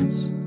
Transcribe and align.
expanse. 0.00 0.39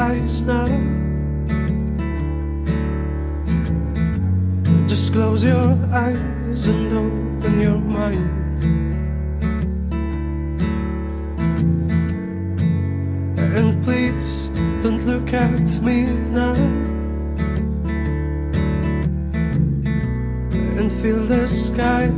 Eyes 0.00 0.46
now. 0.46 0.66
Just 4.86 5.12
close 5.12 5.44
your 5.44 5.76
eyes 5.92 6.68
and 6.68 6.90
open 6.90 7.60
your 7.60 7.78
mind. 7.78 8.30
And 13.56 13.84
please 13.84 14.48
don't 14.82 15.04
look 15.06 15.34
at 15.34 15.82
me 15.82 16.06
now. 16.32 16.54
And 20.78 20.90
feel 20.90 21.26
the 21.26 21.46
sky 21.46 22.10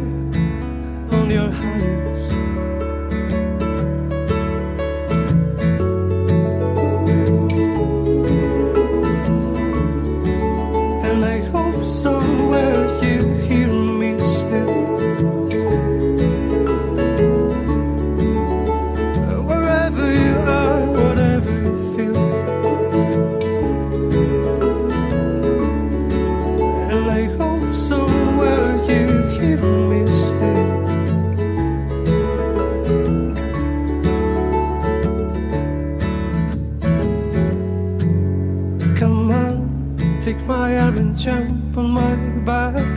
take 40.22 40.38
my 40.46 40.78
arm 40.78 40.96
and 40.98 41.18
jump 41.18 41.76
on 41.76 41.90
my 41.90 42.14
back. 42.44 42.96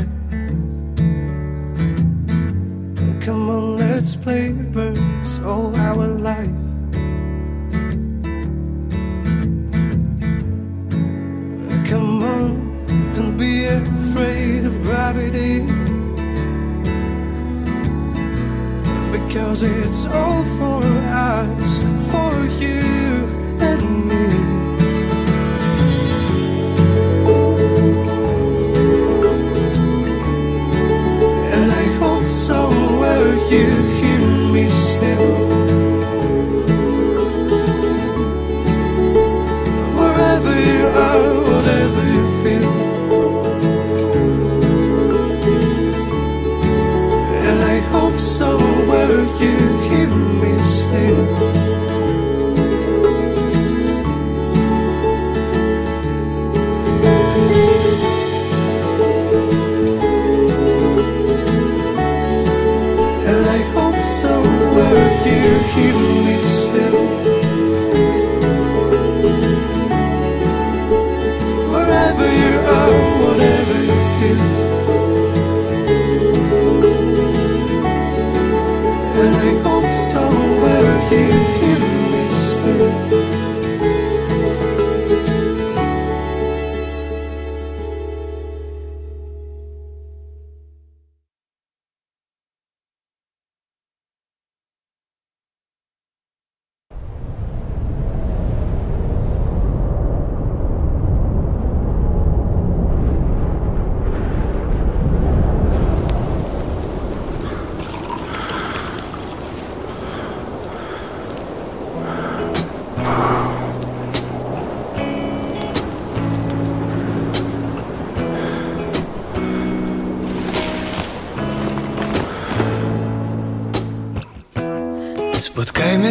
Come 3.19 3.49
on, 3.49 3.77
let's 3.77 4.15
play 4.15 4.51
birds 4.51 5.39
all 5.39 5.75
our 5.75 6.05
life. 6.05 6.45
Come 11.89 12.21
on, 12.21 12.85
don't 13.15 13.35
be 13.35 13.65
afraid 13.65 14.65
of 14.65 14.83
gravity. 14.83 15.61
Because 19.11 19.63
it's 19.63 20.05
all 20.05 20.43
for 20.59 20.83
us, 21.09 21.81
for 22.11 22.45
you 22.61 22.84
you 33.55 33.69
hear 34.01 34.19
me 34.51 34.67
still. 34.67 35.34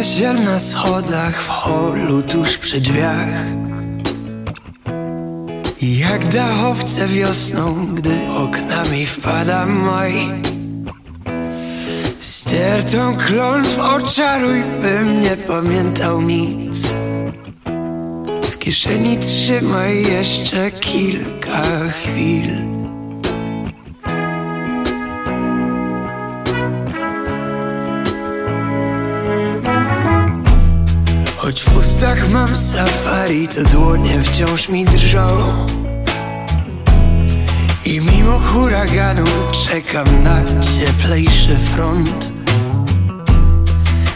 Się 0.05 0.33
na 0.33 0.59
schodach 0.59 1.43
w 1.43 1.47
holu 1.47 2.23
tuż 2.23 2.57
przy 2.57 2.81
drzwiach. 2.81 3.45
Jak 5.81 6.27
dachowce 6.27 7.07
wiosną, 7.07 7.85
gdy 7.95 8.27
oknami 8.37 9.05
wpada 9.05 9.65
maj. 9.65 10.13
Stertą 12.19 13.17
klątw 13.17 13.79
oczaruj, 13.79 14.63
bym 14.81 15.21
nie 15.21 15.37
pamiętał 15.37 16.21
nic. 16.21 16.93
W 18.41 18.57
kieszeni 18.57 19.17
trzymaj 19.17 20.03
jeszcze 20.03 20.71
kilka 20.71 21.63
chwil 21.89 22.84
W 32.05 32.07
ustach 32.07 32.29
mam 32.29 32.55
safari, 32.55 33.47
to 33.47 33.63
dłonie 33.63 34.21
wciąż 34.23 34.69
mi 34.69 34.85
drżą. 34.85 35.27
I 37.85 38.01
mimo 38.01 38.39
huraganu 38.39 39.23
czekam 39.51 40.23
na 40.23 40.41
cieplejszy 40.61 41.57
front. 41.57 42.33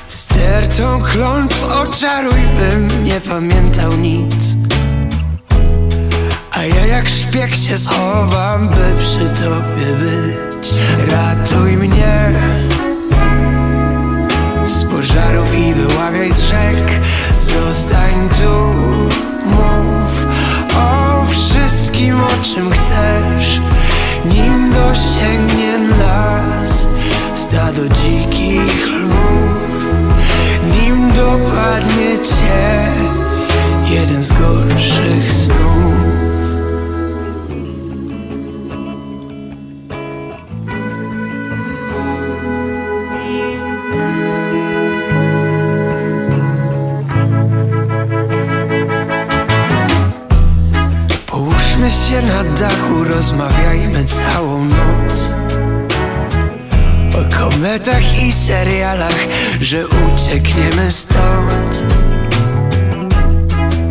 Stertą 0.06 1.01
klątw 1.01 1.63
oczaruj, 1.63 2.41
bym 2.59 3.03
nie 3.03 3.21
pamiętał 3.21 3.97
nic. 3.97 4.56
A 6.51 6.63
ja 6.63 6.85
jak 6.85 7.09
szpieg 7.09 7.56
się 7.56 7.77
schowam, 7.77 8.69
by 8.69 9.01
przy 9.01 9.44
tobie 9.44 9.85
być. 10.00 10.69
Ratuj 11.12 11.77
mnie. 11.77 12.33
Z 14.65 14.83
pożarów 14.83 15.56
i 15.56 15.74
wyławiaj 15.74 16.31
z 16.31 16.42
rzek 16.42 17.01
Zostań 17.69 18.30
tu, 18.30 18.74
mów 19.45 20.27
o 20.75 21.25
wszystkim, 21.25 22.24
o 22.24 22.44
czym 22.44 22.71
chcesz. 22.71 23.62
Nim 24.25 24.74
dosięgnie 24.74 25.77
nas 25.77 26.88
stado 27.33 27.89
dzikich 27.89 28.88
lwów. 28.88 29.86
Nim 30.71 31.12
dopadnie 31.13 32.18
cię 32.18 32.92
jeden 33.89 34.24
z 34.24 34.31
gorszych 34.31 35.33
snów 35.33 35.79
rozmawiajmy 53.04 54.06
całą 54.06 54.66
noc. 54.66 55.31
O 57.13 57.38
kometach 57.38 58.24
i 58.24 58.31
serialach, 58.31 59.28
że 59.62 59.88
uciekniemy 59.88 60.92
stąd. 60.92 61.84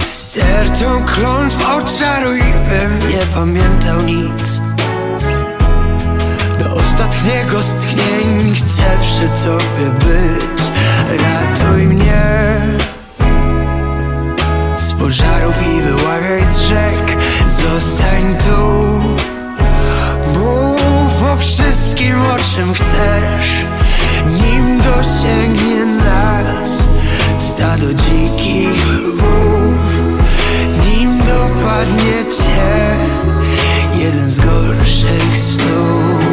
Stertą 0.06 1.05
klątw 1.05 1.69
oczaruj, 1.76 2.40
bym 2.40 3.08
nie 3.08 3.26
pamiętał 3.34 4.02
nic. 4.02 4.62
Do 6.58 6.75
ostatniego 6.75 7.62
z 7.62 7.75
tchnień 7.75 8.54
chcę 8.54 8.82
przy 9.02 9.28
tobie 9.44 9.90
być. 9.90 10.62
Ratuj 11.22 11.87
mnie. 11.87 12.61
Z 14.76 14.93
pożarów 14.93 15.56
i 15.62 15.81
wyławiaj 15.81 16.46
z 16.46 16.58
rzek. 16.58 17.16
Zostań 17.46 18.37
tu 18.37 18.67
wszystkim, 22.18 22.26
o 22.26 22.38
czym 22.38 22.74
chcesz. 22.74 23.66
Nim 24.26 24.80
dosięgnie 24.80 25.86
nas 25.86 26.86
Stado 27.38 27.94
dzikich 27.94 28.86
lwów 28.86 30.02
Nim 30.86 31.18
dopadnie 31.18 32.24
cię 32.24 32.96
Jeden 33.94 34.30
z 34.30 34.40
gorszych 34.40 35.38
snów 35.38 36.27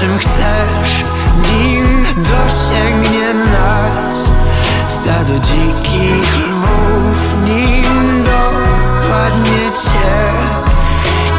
czym 0.00 0.18
chcesz. 0.18 1.04
Nim 1.52 2.02
dosięgnie 2.16 3.34
nas 3.34 4.30
Stado 4.88 5.38
dzikich 5.38 6.36
lwów. 6.36 7.34
Nim 7.44 8.24
dopadnie 8.24 9.72
cię 9.72 10.32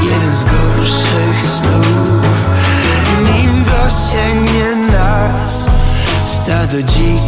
Jeden 0.02 0.36
z 0.36 0.44
gorszych 0.44 1.42
snów. 1.42 2.28
Nim 3.24 3.64
dosięgnie 3.64 4.76
nas 4.76 5.68
Stado 6.26 6.84
dzikich 6.84 7.25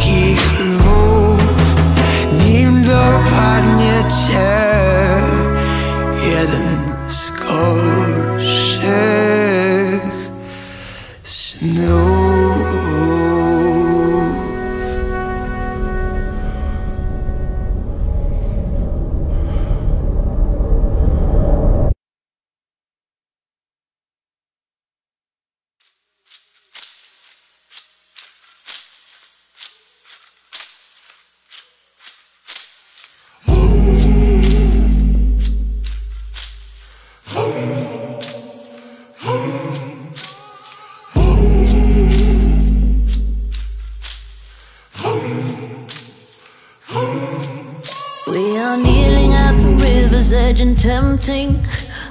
and 50.59 50.77
tempting 50.77 51.59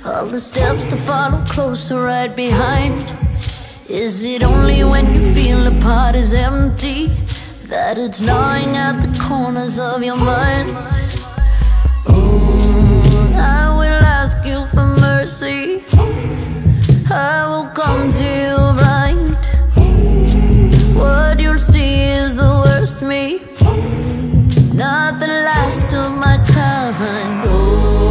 all 0.04 0.26
the 0.26 0.38
steps 0.38 0.84
to 0.84 0.96
follow 0.96 1.42
closer 1.46 2.02
right 2.02 2.34
behind. 2.34 2.94
Is 3.88 4.24
it 4.24 4.42
only 4.42 4.84
when 4.84 5.04
you 5.12 5.34
feel 5.34 5.58
the 5.58 5.78
pot 5.82 6.14
is 6.14 6.32
empty 6.34 7.06
that 7.68 7.98
it's 7.98 8.20
gnawing 8.20 8.76
at 8.76 9.00
the 9.00 9.18
corners 9.20 9.78
of 9.78 10.02
your 10.02 10.16
mind? 10.16 10.70
Oh, 12.08 13.32
I 13.36 13.68
will 13.78 14.02
ask 14.18 14.36
you 14.44 14.66
for 14.66 14.86
mercy. 15.00 15.84
I 17.10 17.46
will 17.48 17.70
come 17.74 18.10
to 18.10 18.24
you 18.42 18.56
blind. 18.78 19.36
What 20.96 21.40
you'll 21.40 21.58
see 21.58 22.02
is 22.04 22.36
the 22.36 22.62
worst 22.64 23.02
me 23.02 23.40
not 24.76 25.18
the 25.20 25.26
last 25.26 25.94
of 25.94 26.12
my 26.18 26.36
kind. 26.52 27.40
Oh, 27.46 28.05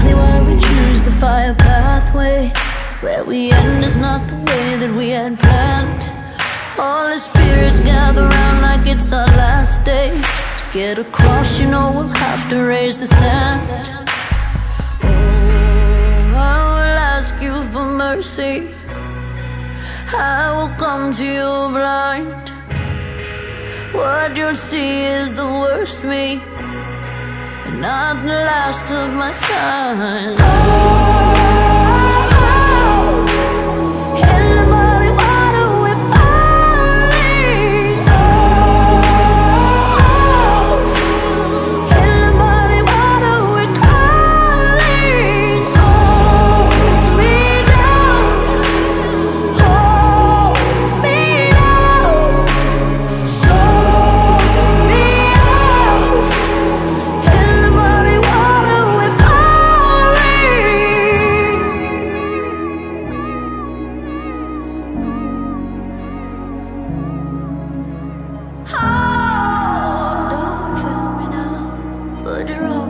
Clear 0.00 0.16
why 0.16 0.38
we 0.48 0.60
choose 0.60 1.04
the 1.04 1.12
fire 1.12 1.54
pathway. 1.54 2.52
Where 3.00 3.24
we 3.24 3.50
end 3.50 3.84
is 3.84 3.96
not 3.96 4.20
the 4.28 4.36
way 4.48 4.76
that 4.76 4.92
we 4.96 5.10
had 5.10 5.38
planned. 5.38 6.02
All 6.78 7.08
the 7.08 7.18
spirits 7.18 7.80
gather 7.80 8.26
round 8.26 8.62
like 8.62 8.86
it's 8.86 9.12
our 9.12 9.26
last 9.28 9.84
day. 9.84 10.10
To 10.10 10.64
get 10.72 10.98
across, 10.98 11.60
you 11.60 11.66
know 11.68 11.92
we'll 11.94 12.16
have 12.26 12.48
to 12.50 12.56
raise 12.56 12.96
the 12.98 13.06
sand. 13.06 13.60
Oh, 15.02 16.36
I 16.36 16.58
will 16.74 16.98
ask 17.16 17.34
you 17.42 17.62
for 17.72 17.84
mercy. 17.84 18.68
I 20.12 20.52
will 20.56 20.74
come 20.76 21.12
to 21.12 21.24
you 21.24 21.50
blind. 21.76 22.50
What 23.92 24.36
you'll 24.36 24.54
see 24.54 25.04
is 25.04 25.36
the 25.36 25.46
worst 25.46 26.04
me, 26.04 26.40
not 27.80 28.22
the 28.22 28.28
last 28.28 28.90
of 28.90 29.12
my 29.14 29.32
kind. 29.32 30.38
In 30.38 31.29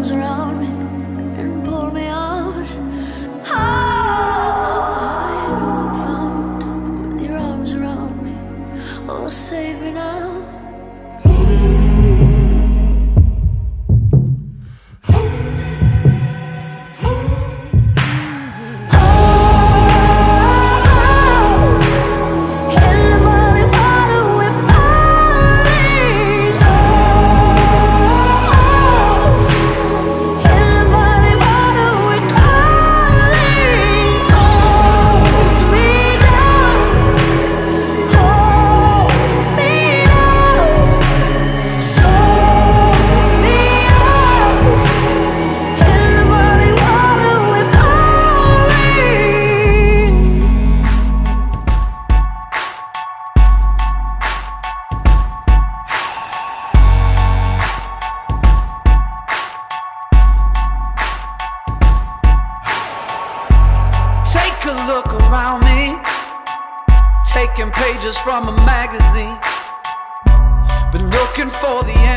comes 0.01 0.13
around. 0.13 0.40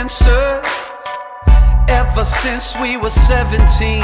answers 0.04 0.66
ever 1.88 2.26
since 2.26 2.76
we 2.82 2.98
were 2.98 3.10
17. 3.10 4.04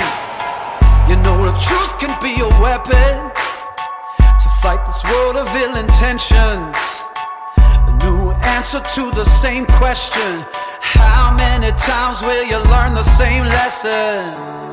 You 1.10 1.16
know, 1.26 1.38
the 1.44 1.56
truth 1.60 1.94
can 2.00 2.16
be 2.24 2.40
a 2.40 2.48
weapon 2.64 3.16
to 4.42 4.48
fight 4.62 4.82
this 4.86 5.04
world 5.12 5.36
of 5.36 5.48
ill 5.56 5.76
intentions. 5.76 6.78
A 7.58 7.92
new 8.06 8.32
answer 8.56 8.80
to 8.96 9.12
the 9.12 9.26
same 9.26 9.66
question 9.66 10.46
How 10.80 11.36
many 11.36 11.72
times 11.74 12.22
will 12.22 12.46
you 12.46 12.60
learn 12.72 12.96
the 12.96 13.04
same 13.04 13.44
lesson? 13.44 14.69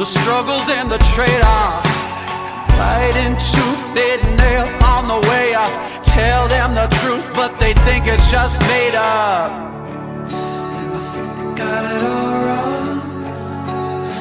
the 0.00 0.06
struggles 0.06 0.66
and 0.70 0.90
the 0.90 0.96
trade-offs. 1.14 1.96
Fighting 2.80 3.36
tooth 3.36 3.98
and 4.08 4.36
nail 4.38 4.66
on 4.82 5.06
the 5.08 5.20
way 5.28 5.52
up. 5.52 5.70
Tell 6.02 6.48
them 6.48 6.74
the 6.74 6.88
truth, 7.00 7.30
but 7.34 7.58
they 7.60 7.74
think 7.84 8.06
it's 8.06 8.30
just 8.30 8.62
made 8.62 8.94
up. 8.94 9.50
And 10.32 10.94
I 10.94 11.00
think 11.12 11.36
they 11.36 11.52
got 11.54 11.84
it 11.92 12.00
all 12.00 12.32
wrong. 12.46 13.00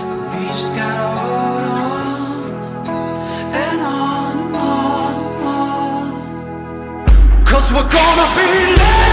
But 0.09 0.36
we 0.36 0.48
just 0.48 0.75
gotta 0.75 1.17
hold 1.17 1.63
on 1.71 2.43
and 3.63 3.79
on 3.79 4.38
and 4.38 4.55
on 4.57 5.13
and 5.27 5.48
on. 7.39 7.45
Cause 7.45 7.71
we're 7.71 7.89
gonna 7.89 8.27
be 8.36 8.48
late. 8.83 9.08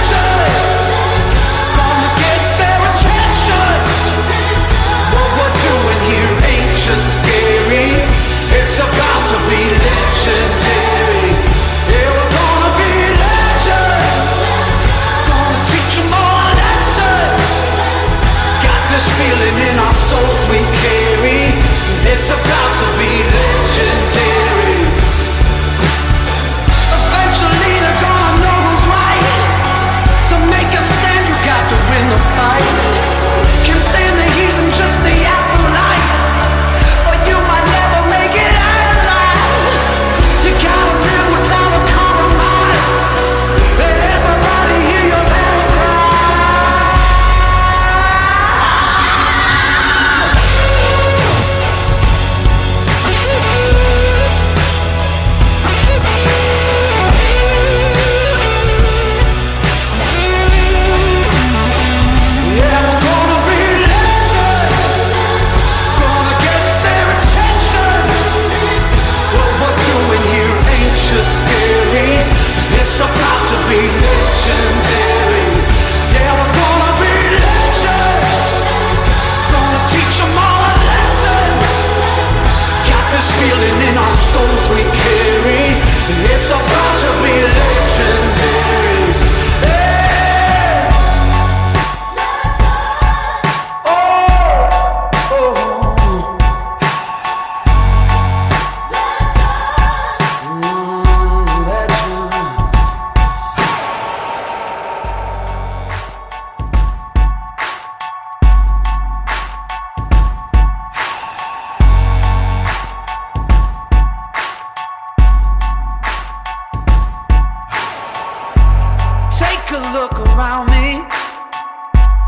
could 119.66 119.82
look 119.92 120.14
around 120.14 120.70
me, 120.70 121.02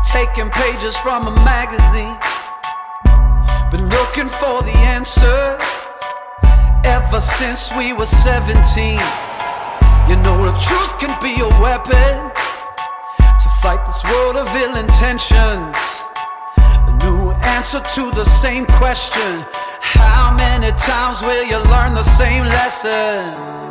taking 0.03 0.49
pages 0.49 0.95
from 0.97 1.25
a 1.27 1.31
magazine. 1.47 2.17
Been 3.71 3.87
looking 3.87 4.27
for 4.27 4.61
the 4.61 4.75
answers 4.75 5.61
ever 6.83 7.21
since 7.21 7.71
we 7.77 7.93
were 7.93 8.05
17. 8.05 8.99
You 10.09 10.15
know, 10.19 10.37
the 10.43 10.57
truth 10.59 10.99
can 10.99 11.15
be 11.23 11.39
a 11.39 11.47
weapon 11.61 12.29
to 13.17 13.49
fight 13.61 13.85
this 13.85 14.03
world 14.11 14.35
of 14.35 14.47
ill 14.55 14.75
intentions. 14.75 15.77
A 16.57 16.91
new 17.05 17.31
answer 17.55 17.79
to 17.95 18.11
the 18.11 18.25
same 18.25 18.65
question 18.65 19.45
How 19.79 20.35
many 20.35 20.71
times 20.73 21.21
will 21.21 21.45
you 21.45 21.59
learn 21.71 21.95
the 21.95 22.03
same 22.03 22.43
lesson? 22.43 23.68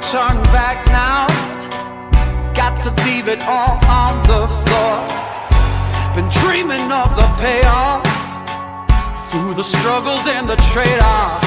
Turn 0.00 0.40
back 0.56 0.86
now. 0.86 1.26
Got 2.54 2.82
to 2.84 2.90
leave 3.04 3.28
it 3.28 3.40
all 3.42 3.76
on 3.86 4.22
the 4.22 4.48
floor. 4.48 4.96
Been 6.14 6.30
dreaming 6.30 6.90
of 6.90 7.14
the 7.14 7.28
payoff 7.42 8.02
through 9.30 9.54
the 9.54 9.62
struggles 9.62 10.26
and 10.26 10.48
the 10.48 10.56
trade-offs. 10.72 11.46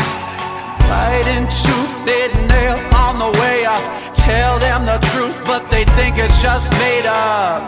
Right 0.89 1.27
into 1.35 1.75
thin 2.05 2.47
nail 2.47 2.77
on 2.95 3.17
the 3.17 3.31
way 3.39 3.65
up. 3.65 3.81
Tell 4.13 4.59
them 4.59 4.85
the 4.85 4.99
truth, 5.11 5.41
but 5.45 5.67
they 5.71 5.83
think 5.97 6.17
it's 6.17 6.41
just 6.41 6.71
made 6.73 7.07
up. 7.07 7.63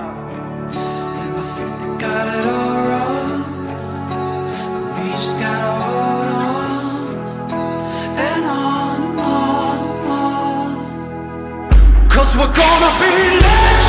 And 0.75 1.37
I 1.37 1.43
think 1.55 1.79
they 1.79 1.97
got 2.05 2.27
it 2.35 2.45
all 2.45 2.87
wrong. 2.89 3.41
We 4.93 5.11
just 5.11 5.39
gotta 5.39 5.83
hold 5.83 6.27
on 6.27 6.32
we're 12.35 12.51
gonna 12.51 12.99
be 12.99 13.11
legends. 13.11 13.82